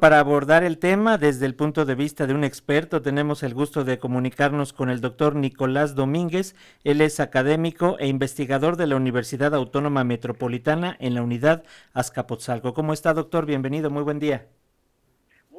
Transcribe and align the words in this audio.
Para 0.00 0.18
abordar 0.18 0.62
el 0.64 0.78
tema 0.78 1.16
desde 1.16 1.46
el 1.46 1.54
punto 1.54 1.84
de 1.84 1.94
vista 1.94 2.26
de 2.26 2.34
un 2.34 2.44
experto, 2.44 3.02
tenemos 3.02 3.42
el 3.42 3.54
gusto 3.54 3.84
de 3.84 3.98
comunicarnos 3.98 4.72
con 4.72 4.90
el 4.90 5.00
doctor 5.00 5.34
Nicolás 5.36 5.94
Domínguez. 5.94 6.54
Él 6.84 7.00
es 7.00 7.18
académico 7.20 7.96
e 7.98 8.06
investigador 8.06 8.76
de 8.76 8.86
la 8.88 8.96
Universidad 8.96 9.54
Autónoma 9.54 10.04
Metropolitana 10.04 10.96
en 11.00 11.14
la 11.14 11.22
unidad 11.22 11.62
Azcapotzalco. 11.94 12.74
¿Cómo 12.74 12.92
está, 12.92 13.14
doctor? 13.14 13.46
Bienvenido, 13.46 13.90
muy 13.90 14.02
buen 14.02 14.18
día. 14.18 14.46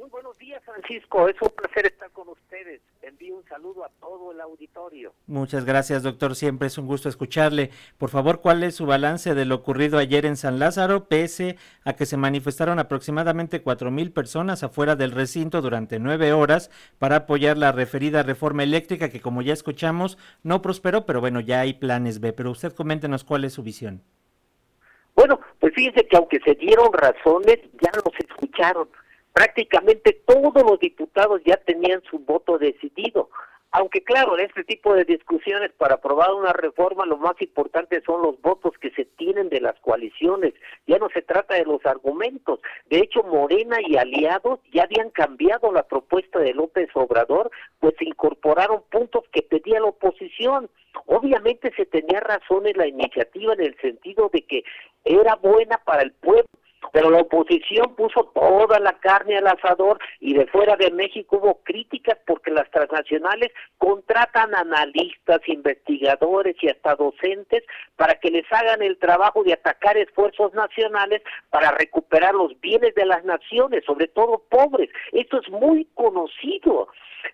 Muy 0.07 0.21
buenos 0.23 0.37
días, 0.37 0.63
Francisco. 0.63 1.27
Es 1.27 1.35
un 1.41 1.49
placer 1.49 1.85
estar 1.85 2.09
con 2.11 2.29
ustedes 2.29 2.79
envío 3.01 3.35
un 3.35 3.43
saludo 3.43 3.83
a 3.83 3.89
todo 3.99 4.31
el 4.31 4.39
auditorio. 4.39 5.11
Muchas 5.27 5.65
gracias, 5.65 6.01
doctor. 6.01 6.33
Siempre 6.33 6.67
es 6.67 6.77
un 6.77 6.87
gusto 6.87 7.09
escucharle. 7.09 7.71
Por 7.97 8.09
favor, 8.09 8.39
¿cuál 8.39 8.63
es 8.63 8.75
su 8.75 8.85
balance 8.85 9.35
de 9.35 9.43
lo 9.43 9.55
ocurrido 9.55 9.97
ayer 9.97 10.25
en 10.25 10.37
San 10.37 10.59
Lázaro, 10.59 11.09
pese 11.09 11.57
a 11.83 11.91
que 11.91 12.05
se 12.05 12.15
manifestaron 12.15 12.79
aproximadamente 12.79 13.61
cuatro 13.61 13.91
mil 13.91 14.13
personas 14.13 14.63
afuera 14.63 14.95
del 14.95 15.11
recinto 15.11 15.61
durante 15.61 15.99
nueve 15.99 16.31
horas 16.31 16.71
para 16.99 17.17
apoyar 17.17 17.57
la 17.57 17.73
referida 17.73 18.23
reforma 18.23 18.63
eléctrica 18.63 19.09
que, 19.09 19.19
como 19.19 19.41
ya 19.41 19.51
escuchamos, 19.51 20.17
no 20.41 20.61
prosperó, 20.61 21.05
pero 21.05 21.19
bueno, 21.19 21.41
ya 21.41 21.59
hay 21.59 21.73
planes 21.73 22.21
B. 22.21 22.31
Pero 22.31 22.51
usted 22.51 22.71
coméntenos 22.71 23.25
cuál 23.25 23.43
es 23.43 23.51
su 23.51 23.61
visión. 23.61 24.01
Bueno, 25.15 25.41
pues 25.59 25.73
fíjese 25.75 26.07
que 26.07 26.15
aunque 26.15 26.39
se 26.45 26.55
dieron 26.55 26.93
razones, 26.93 27.57
ya 27.81 27.91
nos 27.91 28.13
escucharon 28.17 28.87
prácticamente 29.37 30.19
todos 30.25 30.63
los 30.63 30.79
diputados 30.79 31.41
ya 31.45 31.57
tenían 31.57 32.01
su 32.09 32.17
voto 32.17 32.57
decidido. 32.57 33.29
Aunque 33.69 34.01
claro, 34.01 34.35
en 34.35 34.45
este 34.45 34.63
tipo 34.63 34.95
de 34.95 35.05
discusiones 35.05 35.71
para 35.73 35.95
aprobar 35.95 36.33
una 36.33 36.53
reforma 36.53 37.05
lo 37.05 37.17
más 37.17 37.39
importante 37.39 38.01
son 38.03 38.23
los 38.23 38.41
votos 38.41 38.73
que 38.81 38.89
se 38.91 39.05
tienen 39.05 39.49
de 39.49 39.61
las 39.61 39.79
coaliciones. 39.81 40.55
Ya 40.87 40.97
no 40.97 41.09
se 41.09 41.21
trata 41.21 41.53
de 41.53 41.65
los 41.65 41.85
argumentos. 41.85 42.61
De 42.89 42.97
hecho, 42.97 43.21
Morena 43.21 43.77
y 43.85 43.97
aliados 43.97 44.59
ya 44.73 44.85
habían 44.85 45.11
cambiado 45.11 45.71
la 45.71 45.83
propuesta 45.83 46.39
de 46.39 46.55
López 46.55 46.89
Obrador, 46.95 47.51
pues 47.79 47.93
se 47.99 48.05
incorporaron 48.05 48.81
puntos 48.89 49.23
que 49.31 49.43
pedía 49.43 49.79
la 49.79 49.89
oposición. 49.89 50.67
Obviamente 51.05 51.71
se 51.75 51.85
tenía 51.85 52.21
razón 52.21 52.65
en 52.65 52.77
la 52.77 52.87
iniciativa 52.87 53.53
en 53.53 53.61
el 53.61 53.77
sentido 53.81 54.31
de 54.33 54.41
que 54.41 54.63
era 55.05 55.35
buena 55.35 55.77
para 55.85 56.01
el 56.01 56.11
pueblo 56.13 56.47
pero 56.97 57.11
la 57.11 57.19
oposición 57.19 57.93
puso 57.93 58.23
toda 58.33 58.79
la 58.79 58.93
carne 58.93 59.37
al 59.37 59.45
asador 59.45 59.99
y 60.19 60.33
de 60.33 60.47
fuera 60.47 60.75
de 60.77 60.89
México 60.89 61.37
hubo 61.37 61.61
críticas 61.61 62.17
porque 62.25 62.49
las 62.49 62.67
transnacionales 62.71 63.51
contratan 63.77 64.55
analistas, 64.55 65.41
investigadores 65.45 66.55
y 66.59 66.69
hasta 66.69 66.95
docentes 66.95 67.63
para 67.97 68.15
que 68.15 68.31
les 68.31 68.51
hagan 68.51 68.81
el 68.81 68.97
trabajo 68.97 69.43
de 69.43 69.53
atacar 69.53 69.95
esfuerzos 69.95 70.55
nacionales 70.55 71.21
para 71.51 71.69
recuperar 71.69 72.33
los 72.33 72.59
bienes 72.61 72.95
de 72.95 73.05
las 73.05 73.23
naciones, 73.23 73.85
sobre 73.85 74.07
todo 74.07 74.41
pobres. 74.49 74.89
Esto 75.11 75.39
es 75.39 75.47
muy 75.51 75.85
conocido. 75.93 76.87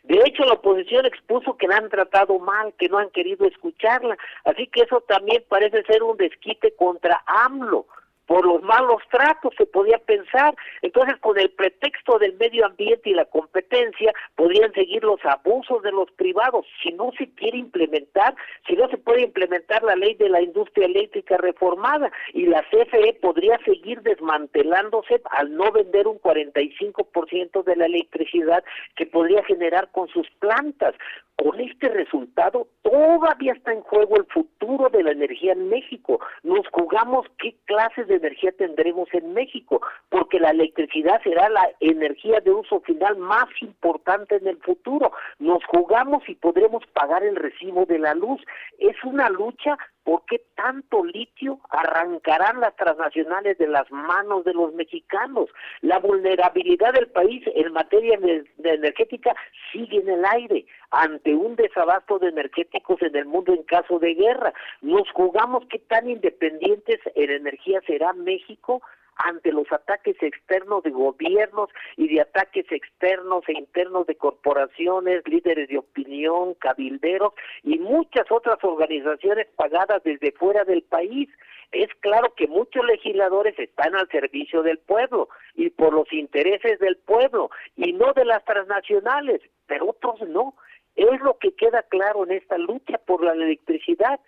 De 0.03 0.19
hecho, 0.25 0.44
la 0.44 0.56
oposición 0.56 1.06
expuso 1.06 1.56
que 1.56 1.69
la 1.69 1.78
han 1.78 1.88
tratado 1.88 2.38
mal, 2.38 2.73
que 2.78 2.89
no 2.89 2.97
han 2.97 3.11
querido 3.11 3.47
escucharla. 3.47 4.17
Así 4.44 4.67
que 4.67 4.81
eso 4.81 5.00
también 5.08 5.41
parece 5.47 5.84
ser 5.84 6.03
un 6.03 6.17
desquite 6.17 6.75
contra 6.75 7.23
AMLO 7.25 7.86
por 8.26 8.46
los 8.46 8.62
malos 8.62 9.02
tratos, 9.12 9.54
se 9.58 9.66
podía 9.66 9.98
pensar. 10.00 10.56
Entonces, 10.82 11.18
con 11.20 11.38
el 11.40 11.52
pretexto 11.52 12.20
del 12.20 12.36
medio 12.38 12.66
ambiente 12.66 13.10
y 13.10 13.14
la 13.14 13.26
competencia, 13.26 14.14
podrían 14.36 14.72
seguir 14.74 15.04
los 15.04 15.24
abusos 15.26 15.82
de 15.84 15.92
los 15.92 16.10
privados. 16.12 16.66
Si 16.82 16.92
no 16.92 17.12
se 17.18 17.30
quiere 17.36 17.58
implementar, 17.58 18.36
si 18.68 18.76
no 18.76 18.88
se 18.90 18.98
puede 18.98 19.24
implementar 19.24 19.84
la 19.84 19.96
ley 19.96 20.16
de 20.16 20.30
la 20.30 20.42
industria 20.42 20.86
eléctrica 20.86 21.38
reformada 21.38 22.12
y 22.34 22.46
la 22.46 22.64
CFE 22.64 23.20
podría 23.22 23.58
seguir 23.66 24.02
desmantelándose 24.02 25.22
al 25.32 25.56
no 25.56 25.72
vender 25.72 26.08
un 26.08 26.20
45% 26.20 27.64
de 27.64 27.76
la 27.76 27.86
electricidad 27.86 28.64
que 28.96 29.06
podría 29.06 29.44
generar 29.44 29.90
con 29.92 30.08
sus 30.10 30.30
plantas. 30.40 30.96
Con 31.36 31.60
este 31.60 31.90
resultado 31.90 32.68
todavía 32.84 33.54
está 33.54 33.74
en 33.74 33.82
juego 33.82 34.18
el 34.18 34.26
futuro 34.26 34.90
de 34.90 35.03
la 35.03 35.12
energía 35.12 35.53
en 35.53 35.68
México. 35.68 36.20
Nos 36.44 36.68
jugamos 36.72 37.26
qué 37.40 37.56
clases 37.66 38.08
de 38.08 38.20
energía 38.23 38.51
tendremos 38.53 39.09
en 39.13 39.34
México, 39.34 39.81
porque 40.09 40.39
la 40.39 40.51
electricidad 40.51 41.22
será 41.23 41.50
la 41.50 41.69
energía 41.79 42.39
de 42.39 42.51
uso 42.51 42.79
final 42.81 43.17
más 43.17 43.47
importante 43.61 44.35
en 44.35 44.47
el 44.47 44.57
futuro. 44.57 45.11
Nos 45.39 45.63
jugamos 45.66 46.28
y 46.29 46.35
podremos 46.35 46.84
pagar 46.94 47.23
el 47.23 47.35
recibo 47.35 47.85
de 47.85 48.00
la 48.00 48.13
luz. 48.13 48.41
Es 48.79 48.95
una 49.03 49.29
lucha 49.29 49.78
¿Por 50.03 50.25
qué 50.25 50.41
tanto 50.56 51.03
litio 51.06 51.59
arrancarán 51.69 52.59
las 52.59 52.75
transnacionales 52.75 53.58
de 53.58 53.68
las 53.68 53.90
manos 53.91 54.44
de 54.44 54.53
los 54.53 54.74
mexicanos? 54.74 55.50
La 55.81 56.00
vulnerabilidad 56.00 56.94
del 56.94 57.08
país 57.08 57.44
en 57.56 57.72
materia 57.72 58.18
de 58.19 58.69
energética 58.69 59.34
sigue 59.72 60.00
en 60.00 60.09
el 60.09 60.25
aire 60.25 60.66
ante 60.91 61.34
un 61.34 61.56
desabasto 61.56 62.19
de 62.19 62.30
energéticos 62.30 63.02
en 63.02 63.16
el 63.16 63.25
mundo 63.25 63.53
en 63.53 63.64
caso 63.64 63.97
de 64.00 64.14
guerra. 64.14 64.53
Nos 64.81 65.09
jugamos 65.12 65.64
qué 65.69 65.80
tan 65.80 66.09
independientes 66.09 67.00
en 67.16 67.30
energía 67.31 67.80
será 67.88 68.14
México 68.14 68.81
ante 69.18 69.51
los 69.51 69.72
ataques 69.72 70.16
externos 70.22 70.84
de 70.84 70.91
gobiernos 70.91 71.69
y 71.97 72.07
de 72.07 72.22
ataques 72.22 72.66
externos 72.72 73.44
e 73.47 73.53
internos 73.53 74.07
de 74.07 74.16
corporaciones, 74.16 75.28
líderes 75.28 75.69
de 75.69 75.78
opinión, 75.78 76.53
cabilderos 76.56 77.34
y 77.63 77.79
muchas 77.79 78.31
otras 78.31 78.57
organizaciones 78.63 79.47
pagadas 79.56 80.03
desde 80.03 80.31
fuera 80.31 80.63
del 80.63 80.84
país. 80.84 81.29
Es 81.72 81.90
claro 82.02 82.34
que 82.35 82.47
muchos 82.47 82.85
legisladores 82.85 83.57
están 83.57 83.96
al 83.96 84.07
servicio 84.09 84.62
del 84.62 84.78
pueblo 84.78 85.29
y 85.56 85.72
por 85.72 85.94
los 85.94 86.12
intereses 86.13 86.79
del 86.79 86.97
pueblo 86.97 87.50
y 87.75 87.94
no 87.94 88.13
de 88.13 88.25
las 88.25 88.46
transnacionales, 88.46 89.41
pero 89.66 89.90
otros 89.90 90.22
no. 90.29 90.56
Es 90.96 91.19
lo 91.22 91.40
que 91.40 91.56
queda 91.56 91.81
claro 91.90 92.23
en 92.25 92.34
esta 92.34 92.59
lucha 92.59 93.00
por 93.00 93.23
la 93.23 93.34
electricidad. 93.34 94.19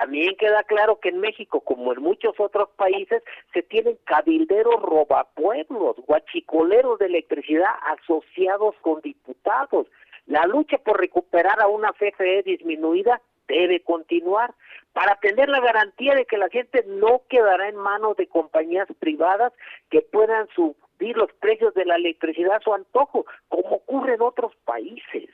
También 0.00 0.34
queda 0.36 0.64
claro 0.64 0.98
que 0.98 1.10
en 1.10 1.20
México, 1.20 1.60
como 1.60 1.92
en 1.92 2.02
muchos 2.02 2.34
otros 2.40 2.68
países, 2.70 3.22
se 3.52 3.62
tienen 3.62 3.96
cabilderos 4.02 4.82
robapueblos, 4.82 5.94
guachicoleros 6.04 6.98
de 6.98 7.06
electricidad 7.06 7.70
asociados 7.96 8.74
con 8.80 9.00
diputados. 9.02 9.86
La 10.26 10.46
lucha 10.46 10.78
por 10.78 10.98
recuperar 10.98 11.60
a 11.60 11.68
una 11.68 11.92
CFE 11.92 12.42
disminuida 12.42 13.20
debe 13.46 13.84
continuar 13.84 14.52
para 14.92 15.14
tener 15.20 15.48
la 15.48 15.60
garantía 15.60 16.16
de 16.16 16.24
que 16.24 16.38
la 16.38 16.48
gente 16.48 16.82
no 16.88 17.22
quedará 17.28 17.68
en 17.68 17.76
manos 17.76 18.16
de 18.16 18.26
compañías 18.26 18.88
privadas 18.98 19.52
que 19.90 20.02
puedan 20.02 20.48
subir 20.56 21.16
los 21.16 21.32
precios 21.34 21.72
de 21.74 21.84
la 21.84 21.94
electricidad 21.94 22.56
a 22.56 22.60
su 22.60 22.74
antojo, 22.74 23.26
como 23.48 23.76
ocurre 23.76 24.14
en 24.14 24.22
otros 24.22 24.56
países. 24.64 25.30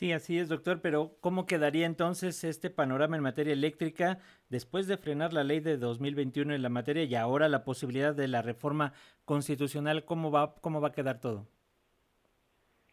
Sí, 0.00 0.12
así 0.12 0.38
es, 0.38 0.48
doctor, 0.48 0.80
pero 0.80 1.10
¿cómo 1.20 1.44
quedaría 1.44 1.84
entonces 1.84 2.42
este 2.42 2.70
panorama 2.70 3.16
en 3.16 3.22
materia 3.22 3.52
eléctrica 3.52 4.16
después 4.48 4.88
de 4.88 4.96
frenar 4.96 5.34
la 5.34 5.44
ley 5.44 5.60
de 5.60 5.76
2021 5.76 6.54
en 6.54 6.62
la 6.62 6.70
materia 6.70 7.04
y 7.04 7.14
ahora 7.14 7.50
la 7.50 7.64
posibilidad 7.64 8.14
de 8.14 8.26
la 8.26 8.40
reforma 8.40 8.94
constitucional? 9.26 10.06
¿Cómo 10.06 10.30
va, 10.30 10.54
cómo 10.62 10.80
va 10.80 10.88
a 10.88 10.92
quedar 10.92 11.20
todo? 11.20 11.44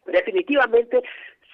Definitivamente 0.04 1.02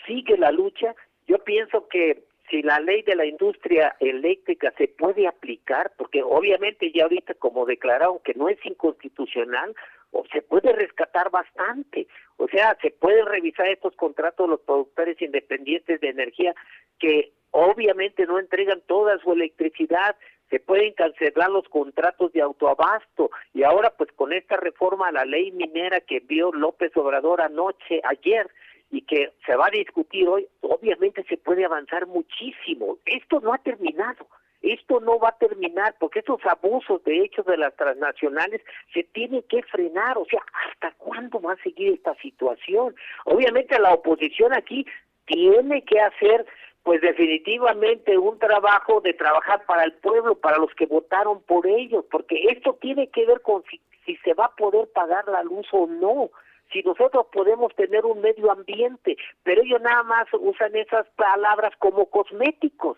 sigue 0.05 0.37
la 0.37 0.51
lucha. 0.51 0.93
Yo 1.29 1.39
pienso 1.39 1.87
que 1.87 2.25
si 2.51 2.61
la 2.63 2.81
ley 2.81 3.03
de 3.03 3.15
la 3.15 3.25
industria 3.25 3.95
eléctrica 4.01 4.75
se 4.77 4.89
puede 4.89 5.29
aplicar, 5.29 5.93
porque 5.97 6.21
obviamente 6.25 6.91
ya 6.93 7.05
ahorita 7.05 7.35
como 7.35 7.65
declararon 7.65 8.19
que 8.25 8.35
no 8.35 8.49
es 8.49 8.59
inconstitucional, 8.67 9.73
o 10.15 10.25
se 10.33 10.43
puede 10.43 10.73
rescatar 10.73 11.31
bastante. 11.31 12.07
O 12.37 12.49
sea, 12.49 12.77
se 12.83 12.91
pueden 12.91 13.27
revisar 13.27 13.67
estos 13.69 13.95
contratos 13.97 14.49
los 14.49 14.61
productores 14.61 15.21
independientes 15.23 16.01
de 16.01 16.09
energía 16.09 16.55
que 16.99 17.33
obviamente 17.51 18.27
no 18.27 18.39
entregan 18.39 18.81
toda 18.87 19.19
su 19.19 19.33
electricidad, 19.33 20.17
se 20.51 20.61
pueden 20.61 20.93
cancelar 20.95 21.51
los 21.51 21.69
contratos 21.69 22.33
de 22.33 22.43
autoabasto 22.43 23.31
y 23.53 23.63
ahora 23.63 23.91
pues 23.97 24.11
con 24.13 24.33
esta 24.33 24.57
reforma 24.57 25.09
a 25.09 25.13
la 25.13 25.25
ley 25.25 25.53
minera 25.53 26.01
que 26.01 26.21
vio 26.21 26.53
López 26.53 26.97
Obrador 26.97 27.41
anoche, 27.41 28.01
ayer, 28.05 28.51
y 28.91 29.03
que 29.03 29.33
se 29.45 29.57
va 29.57 29.67
a 29.67 29.71
discutir 29.71 30.29
hoy, 30.29 30.47
obviamente 30.61 31.25
se 31.25 31.37
puede 31.37 31.65
avanzar 31.65 32.07
muchísimo. 32.07 32.99
Esto 33.05 33.41
no 33.41 33.53
ha 33.53 33.59
terminado. 33.59 34.29
Esto 34.65 34.99
no 35.01 35.19
va 35.19 35.29
a 35.29 35.39
terminar 35.39 35.95
porque 36.01 36.21
estos 36.21 36.41
abusos 36.47 37.05
de 37.05 37.23
hechos 37.23 37.45
de 37.45 37.59
las 37.59 37.77
transnacionales 37.77 38.63
se 38.95 39.03
tienen 39.05 39.43
que 39.43 39.63
frenar. 39.65 40.17
O 40.17 40.25
sea, 40.25 40.41
¿hasta 40.71 40.93
cuándo 40.93 41.39
va 41.39 41.53
a 41.53 41.63
seguir 41.63 41.93
esta 41.93 42.15
situación? 42.17 42.95
Obviamente 43.27 43.79
la 43.79 43.93
oposición 43.93 44.55
aquí 44.55 44.87
tiene 45.27 45.83
que 45.83 46.01
hacer 46.01 46.47
pues 46.83 47.03
definitivamente 47.03 48.17
un 48.17 48.39
trabajo 48.39 49.03
de 49.03 49.13
trabajar 49.13 49.65
para 49.67 49.85
el 49.85 49.93
pueblo, 49.93 50.35
para 50.35 50.57
los 50.59 50.75
que 50.75 50.87
votaron 50.87 51.43
por 51.43 51.67
ellos, 51.67 52.05
porque 52.11 52.45
esto 52.51 52.79
tiene 52.81 53.09
que 53.09 53.27
ver 53.27 53.43
con 53.43 53.63
si, 53.71 53.81
si 54.07 54.17
se 54.19 54.33
va 54.33 54.47
a 54.47 54.57
poder 54.57 54.89
pagar 54.95 55.29
la 55.29 55.43
luz 55.43 55.67
o 55.73 55.87
no 55.87 56.31
si 56.73 56.83
nosotros 56.83 57.27
podemos 57.31 57.75
tener 57.77 58.05
un 58.05 58.21
medio 58.21 58.51
ambiente, 58.51 59.17
pero 59.43 59.63
ellos 59.63 59.81
nada 59.83 60.03
más 60.03 60.27
usan 60.33 60.75
esas 60.75 61.07
palabras 61.17 61.73
como 61.79 62.07
cosméticos 62.07 62.97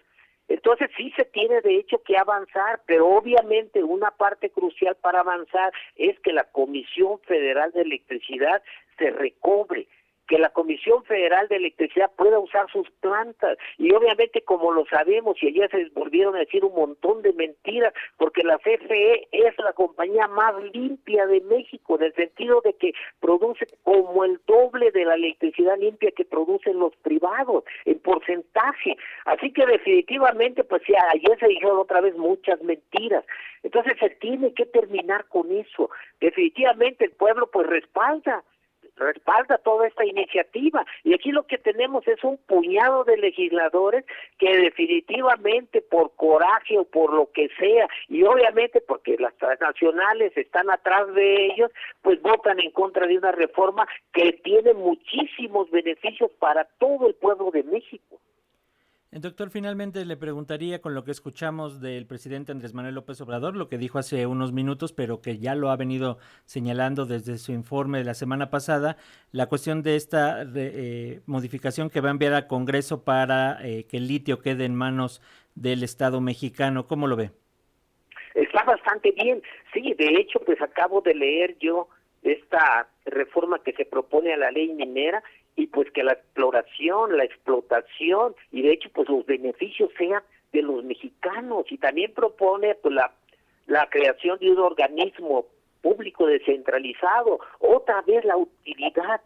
Entonces 0.49 0.91
sí 0.97 1.13
se 1.17 1.25
tiene 1.25 1.61
de 1.61 1.77
hecho 1.77 2.03
que 2.03 2.17
avanzar, 2.17 2.81
pero 2.87 3.09
obviamente 3.09 3.83
una 3.83 4.11
parte 4.13 4.51
crucial 4.51 4.97
para 4.97 5.21
avanzar 5.21 5.73
es 5.97 6.19
que 6.21 6.33
la 6.33 6.45
Comisión 6.45 7.19
Federal 7.21 7.73
de 7.73 7.83
Electricidad 7.83 8.63
se 8.99 9.11
recobre 9.11 9.89
que 10.27 10.39
la 10.39 10.51
Comisión 10.51 11.05
Federal 11.05 11.49
de 11.49 11.57
Electricidad 11.57 12.11
pueda 12.17 12.39
usar 12.39 12.71
sus 12.71 12.89
plantas. 13.01 13.59
Y 13.79 13.93
obviamente, 13.93 14.43
como 14.43 14.73
lo 14.73 14.85
sabemos, 14.87 15.37
y 15.43 15.49
ayer 15.49 15.71
se 15.71 15.89
volvieron 15.95 16.37
a 16.37 16.41
decir 16.41 16.65
un 16.65 16.75
montón 16.75 17.23
de 17.23 17.33
mentiras, 17.33 17.93
porque 18.17 18.43
la 18.43 18.59
CFE 18.59 19.29
es 19.33 19.59
la 19.59 19.73
compañía 19.73 20.29
más 20.29 20.55
limpia 20.73 21.27
de 21.27 21.41
México, 21.43 21.97
en 21.97 22.05
el 22.05 22.15
sentido 22.15 22.61
de 22.63 22.75
que 22.75 22.93
produce 23.21 23.67
como 23.83 24.25
el 24.25 24.41
doble 24.47 24.91
de 24.91 25.05
la 25.05 25.15
electricidad 25.15 25.79
limpia 25.79 26.11
que 26.11 26.25
producen 26.25 26.79
los 26.79 26.95
privados, 26.97 27.65
en 27.85 27.99
porcentaje. 28.01 28.97
Así 29.25 29.53
que 29.53 29.67
definitivamente, 29.67 30.65
pues 30.65 30.83
sí, 30.87 30.95
ayer 31.13 31.39
se 31.39 31.49
dijeron 31.49 31.79
otra 31.79 32.01
vez 32.01 32.17
muchas 32.17 32.61
mentiras. 32.63 33.25
Entonces 33.63 33.97
se 33.99 34.11
tiene 34.11 34.53
que 34.55 34.67
terminar 34.67 35.27
con 35.27 35.51
eso. 35.51 35.91
Definitivamente 36.21 37.05
el 37.05 37.13
pueblo 37.13 37.49
pues 37.51 37.67
respalda 37.67 38.45
respalda 38.97 39.59
toda 39.59 39.87
esta 39.87 40.05
iniciativa. 40.05 40.85
Y 41.05 41.15
aquí 41.15 41.33
lo 41.33 41.47
que 41.47 41.59
tenemos 41.59 42.07
es 42.09 42.23
un 42.25 42.39
puñado 42.39 43.05
de 43.05 43.17
legisladores 43.17 44.05
que 44.39 44.57
definitivamente 44.57 45.83
por 45.83 46.15
coraje 46.17 46.79
o 46.79 46.85
por 46.85 47.13
lo 47.13 47.31
que 47.33 47.49
sea, 47.59 47.89
y 48.09 48.23
obviamente 48.25 48.81
porque 48.81 49.17
las 49.19 49.35
transnacionales 49.37 50.37
están 50.37 50.71
atrás 50.71 51.13
de 51.15 51.47
ellos, 51.47 51.71
pues 52.03 52.21
votan 52.23 52.61
en 52.61 52.71
contra 52.71 53.07
de 53.07 53.19
una 53.19 53.33
reforma 53.33 53.87
que 54.13 54.33
tiene 54.45 54.75
muchísimos 54.75 55.71
beneficios 55.71 56.31
para 56.39 56.65
todo 56.79 57.07
el 57.07 57.15
pueblo 57.15 57.51
de 57.51 57.63
México. 57.65 58.21
Doctor, 59.21 59.49
finalmente 59.51 60.05
le 60.05 60.17
preguntaría 60.19 60.83
con 60.83 60.95
lo 60.95 61.03
que 61.03 61.11
escuchamos 61.11 61.81
del 61.81 62.07
presidente 62.07 62.53
Andrés 62.53 62.75
Manuel 62.75 62.97
López 62.97 63.19
Obrador, 63.23 63.57
lo 63.57 63.69
que 63.69 63.79
dijo 63.79 63.99
hace 63.99 64.27
unos 64.27 64.53
minutos, 64.53 64.93
pero 64.93 65.23
que 65.23 65.39
ya 65.39 65.55
lo 65.55 65.71
ha 65.71 65.77
venido 65.77 66.19
señalando 66.45 67.07
desde 67.07 67.39
su 67.39 67.53
informe 67.53 67.99
de 67.99 68.05
la 68.05 68.13
semana 68.13 68.51
pasada, 68.51 68.99
la 69.33 69.47
cuestión 69.47 69.83
de 69.83 69.97
esta 69.97 70.45
eh, 70.55 71.21
modificación 71.25 71.89
que 71.89 72.03
va 72.03 72.09
a 72.09 72.11
enviar 72.11 72.35
al 72.35 72.47
Congreso 72.47 73.05
para 73.05 73.59
eh, 73.67 73.87
que 73.89 73.97
el 73.97 74.07
litio 74.07 74.41
quede 74.41 74.67
en 74.67 74.75
manos 74.75 75.23
del 75.55 75.83
Estado 75.83 76.21
mexicano. 76.21 76.87
¿Cómo 76.87 77.07
lo 77.07 77.17
ve? 77.17 77.31
Está 78.35 78.65
bastante 78.65 79.13
bien. 79.13 79.43
Sí, 79.73 79.95
de 79.99 80.09
hecho, 80.21 80.41
pues 80.41 80.61
acabo 80.61 81.01
de 81.01 81.15
leer 81.15 81.57
yo 81.59 81.89
esta 82.33 82.89
reforma 83.05 83.63
que 83.63 83.73
se 83.73 83.85
propone 83.85 84.33
a 84.33 84.37
la 84.37 84.51
ley 84.51 84.73
minera 84.73 85.23
y 85.55 85.69
pues 85.69 85.91
que 85.93 86.03
la 86.03 86.13
exploración, 86.13 87.17
la 87.17 87.25
explotación 87.25 88.35
y 88.53 88.63
de 88.63 88.73
hecho 88.73 88.91
pues 88.93 89.09
los 89.09 89.25
beneficios 89.27 89.91
sean 89.97 90.23
de 90.53 90.63
los 90.63 90.85
mexicanos. 90.85 91.67
Y 91.71 91.79
también 91.79 92.13
propone 92.13 92.75
pues 92.77 92.95
la, 92.95 93.13
la 93.67 93.89
creación 93.89 94.39
de 94.39 94.51
un 94.51 94.59
organismo 94.59 95.47
público 95.83 96.27
descentralizado, 96.27 97.39
otra 97.61 98.03
vez 98.03 98.25
la 98.25 98.37
utilidad 98.37 99.21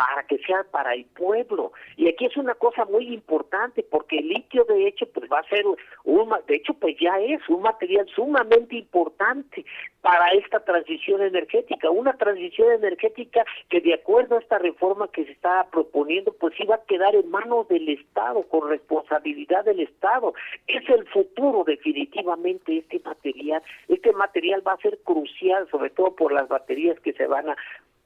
para 0.00 0.22
que 0.22 0.38
sea 0.38 0.64
para 0.70 0.94
el 0.94 1.04
pueblo. 1.04 1.72
Y 1.98 2.08
aquí 2.08 2.24
es 2.24 2.34
una 2.38 2.54
cosa 2.54 2.86
muy 2.86 3.12
importante 3.12 3.82
porque 3.82 4.20
el 4.20 4.28
litio 4.28 4.64
de 4.64 4.88
hecho 4.88 5.04
pues 5.12 5.30
va 5.30 5.40
a 5.40 5.48
ser 5.50 5.62
un 6.04 6.30
de 6.46 6.54
hecho 6.54 6.72
pues 6.72 6.96
ya 6.98 7.20
es 7.20 7.46
un 7.50 7.60
material 7.60 8.08
sumamente 8.08 8.76
importante 8.76 9.62
para 10.00 10.30
esta 10.30 10.60
transición 10.60 11.20
energética, 11.20 11.90
una 11.90 12.14
transición 12.14 12.72
energética 12.72 13.44
que 13.68 13.82
de 13.82 13.92
acuerdo 13.92 14.36
a 14.36 14.40
esta 14.40 14.56
reforma 14.56 15.06
que 15.08 15.26
se 15.26 15.32
está 15.32 15.66
proponiendo 15.70 16.32
pues 16.32 16.58
iba 16.58 16.76
a 16.76 16.84
quedar 16.84 17.14
en 17.14 17.30
manos 17.30 17.68
del 17.68 17.86
Estado 17.90 18.42
con 18.44 18.70
responsabilidad 18.70 19.66
del 19.66 19.80
Estado. 19.80 20.32
Es 20.66 20.88
el 20.88 21.06
futuro 21.08 21.62
definitivamente 21.66 22.78
este 22.78 23.00
material. 23.00 23.62
Este 23.88 24.14
material 24.14 24.66
va 24.66 24.72
a 24.72 24.78
ser 24.78 24.98
crucial 25.04 25.68
sobre 25.70 25.90
todo 25.90 26.16
por 26.16 26.32
las 26.32 26.48
baterías 26.48 26.98
que 27.00 27.12
se 27.12 27.26
van 27.26 27.50
a 27.50 27.56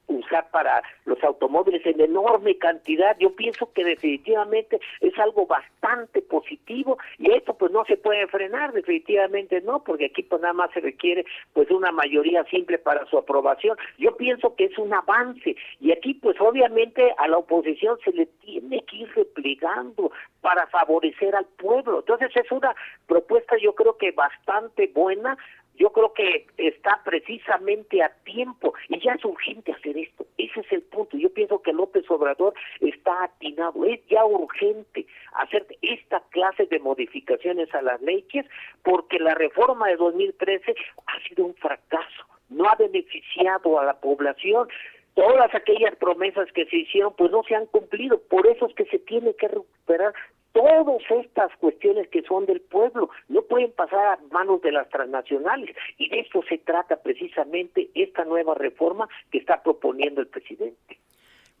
usar 0.07 0.49
para 0.51 0.81
los 1.05 1.23
automóviles 1.23 1.85
en 1.85 2.01
enorme 2.01 2.57
cantidad. 2.57 3.17
Yo 3.19 3.35
pienso 3.35 3.71
que 3.73 3.83
definitivamente 3.83 4.79
es 5.01 5.17
algo 5.19 5.45
bastante 5.45 6.21
positivo 6.21 6.97
y 7.17 7.31
esto 7.31 7.55
pues 7.55 7.71
no 7.71 7.85
se 7.85 7.97
puede 7.97 8.27
frenar, 8.27 8.73
definitivamente 8.73 9.61
no, 9.61 9.83
porque 9.83 10.05
aquí 10.05 10.23
pues 10.23 10.41
nada 10.41 10.53
más 10.53 10.71
se 10.71 10.79
requiere 10.79 11.25
pues 11.53 11.69
una 11.71 11.91
mayoría 11.91 12.43
simple 12.45 12.77
para 12.77 13.05
su 13.07 13.17
aprobación. 13.17 13.77
Yo 13.97 14.15
pienso 14.15 14.55
que 14.55 14.65
es 14.65 14.77
un 14.77 14.93
avance 14.93 15.55
y 15.79 15.91
aquí 15.91 16.13
pues 16.15 16.39
obviamente 16.39 17.13
a 17.17 17.27
la 17.27 17.37
oposición 17.37 17.97
se 18.03 18.11
le 18.11 18.25
tiene 18.25 18.83
que 18.83 18.97
ir 18.97 19.11
replegando 19.15 20.11
para 20.41 20.67
favorecer 20.67 21.35
al 21.35 21.45
pueblo. 21.45 21.99
Entonces 21.99 22.29
es 22.35 22.51
una 22.51 22.75
propuesta 23.07 23.55
yo 23.61 23.73
creo 23.73 23.97
que 23.97 24.11
bastante 24.11 24.87
buena 24.93 25.37
yo 25.77 25.91
creo 25.91 26.13
que 26.13 26.47
está 26.57 27.01
precisamente 27.03 28.01
a 28.01 28.09
tiempo 28.23 28.73
y 28.89 28.99
ya 28.99 29.13
es 29.13 29.25
urgente 29.25 29.71
hacer 29.71 29.97
esto. 29.97 30.25
Ese 30.37 30.61
es 30.61 30.71
el 30.71 30.81
punto. 30.83 31.17
Yo 31.17 31.29
pienso 31.33 31.61
que 31.61 31.73
López 31.73 32.09
Obrador 32.09 32.53
está 32.79 33.23
atinado. 33.23 33.85
Es 33.85 33.99
ya 34.07 34.25
urgente 34.25 35.05
hacer 35.33 35.65
esta 35.81 36.21
clase 36.31 36.65
de 36.65 36.79
modificaciones 36.79 37.73
a 37.73 37.81
las 37.81 38.01
leyes 38.01 38.45
porque 38.83 39.19
la 39.19 39.35
reforma 39.35 39.87
de 39.87 39.97
2013 39.97 40.75
ha 41.07 41.27
sido 41.27 41.45
un 41.45 41.55
fracaso. 41.55 42.25
No 42.49 42.65
ha 42.69 42.75
beneficiado 42.75 43.79
a 43.79 43.85
la 43.85 43.99
población 43.99 44.67
todas 45.15 45.53
aquellas 45.55 45.95
promesas 45.95 46.51
que 46.51 46.65
se 46.65 46.77
hicieron 46.77 47.13
pues 47.15 47.31
no 47.31 47.43
se 47.43 47.55
han 47.55 47.65
cumplido, 47.67 48.21
por 48.29 48.45
eso 48.47 48.67
es 48.67 48.75
que 48.75 48.85
se 48.85 48.99
tiene 48.99 49.33
que 49.33 49.47
recuperar 49.47 50.13
todas 50.55 51.01
estas 51.09 51.51
cuestiones 51.57 52.07
que 52.07 52.23
son 52.23 52.45
del 52.45 52.61
pueblo 52.61 53.09
no 53.27 53.41
pueden 53.41 53.73
pasar 53.73 54.07
a 54.07 54.19
manos 54.31 54.61
de 54.61 54.71
las 54.71 54.89
transnacionales 54.89 55.75
y 55.97 56.09
de 56.09 56.21
eso 56.21 56.41
se 56.47 56.57
trata 56.59 56.95
precisamente 56.95 57.89
esta 57.93 58.23
nueva 58.23 58.55
reforma 58.55 59.09
que 59.31 59.39
está 59.39 59.61
proponiendo 59.61 60.21
el 60.21 60.27
presidente. 60.27 60.97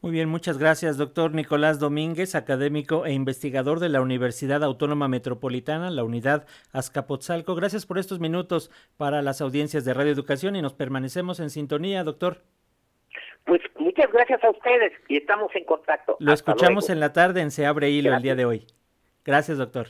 Muy 0.01 0.11
bien, 0.11 0.29
muchas 0.29 0.57
gracias, 0.57 0.97
doctor 0.97 1.33
Nicolás 1.33 1.79
Domínguez, 1.79 2.35
académico 2.35 3.05
e 3.05 3.11
investigador 3.11 3.79
de 3.79 3.89
la 3.89 4.01
Universidad 4.01 4.63
Autónoma 4.63 5.07
Metropolitana, 5.09 5.89
la 5.89 6.03
unidad 6.03 6.45
Azcapotzalco. 6.71 7.55
Gracias 7.55 7.85
por 7.85 7.97
estos 7.97 8.19
minutos 8.19 8.71
para 8.97 9.21
las 9.21 9.41
audiencias 9.41 9.83
de 9.83 9.93
Radio 9.93 10.13
Educación 10.13 10.55
y 10.55 10.61
nos 10.61 10.73
permanecemos 10.73 11.39
en 11.41 11.49
sintonía, 11.49 12.03
doctor. 12.03 12.43
Pues 13.45 13.61
muchas 13.77 14.11
gracias 14.11 14.41
a 14.43 14.51
ustedes 14.51 14.93
y 15.09 15.17
estamos 15.17 15.53
en 15.55 15.65
contacto. 15.65 16.15
Lo 16.19 16.33
escuchamos 16.33 16.89
en 16.89 16.99
la 16.99 17.11
tarde 17.11 17.41
en 17.41 17.51
Se 17.51 17.65
Abre 17.65 17.89
Hilo 17.89 18.15
el 18.15 18.21
día 18.21 18.35
de 18.35 18.45
hoy. 18.45 18.67
Gracias, 19.25 19.57
doctor. 19.57 19.87